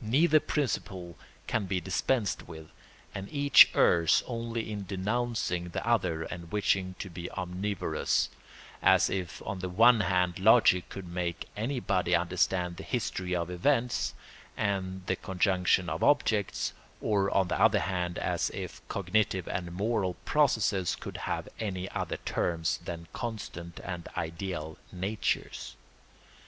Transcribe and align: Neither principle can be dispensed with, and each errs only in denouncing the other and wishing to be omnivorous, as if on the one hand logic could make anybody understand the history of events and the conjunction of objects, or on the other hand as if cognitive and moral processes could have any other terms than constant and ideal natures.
Neither 0.00 0.38
principle 0.38 1.18
can 1.48 1.64
be 1.66 1.80
dispensed 1.80 2.46
with, 2.46 2.68
and 3.16 3.28
each 3.32 3.68
errs 3.74 4.22
only 4.28 4.70
in 4.70 4.86
denouncing 4.86 5.70
the 5.70 5.84
other 5.84 6.22
and 6.22 6.52
wishing 6.52 6.94
to 7.00 7.10
be 7.10 7.28
omnivorous, 7.32 8.28
as 8.80 9.10
if 9.10 9.42
on 9.44 9.58
the 9.58 9.68
one 9.68 9.98
hand 9.98 10.38
logic 10.38 10.88
could 10.88 11.08
make 11.08 11.48
anybody 11.56 12.14
understand 12.14 12.76
the 12.76 12.84
history 12.84 13.34
of 13.34 13.50
events 13.50 14.14
and 14.56 15.04
the 15.06 15.16
conjunction 15.16 15.88
of 15.88 16.04
objects, 16.04 16.74
or 17.00 17.28
on 17.32 17.48
the 17.48 17.60
other 17.60 17.80
hand 17.80 18.18
as 18.18 18.50
if 18.50 18.86
cognitive 18.86 19.48
and 19.48 19.72
moral 19.72 20.14
processes 20.24 20.94
could 20.94 21.16
have 21.26 21.48
any 21.58 21.88
other 21.90 22.18
terms 22.18 22.78
than 22.84 23.08
constant 23.12 23.80
and 23.82 24.08
ideal 24.16 24.78
natures. 24.92 25.74